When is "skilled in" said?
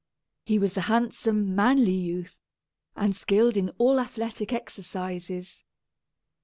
3.15-3.69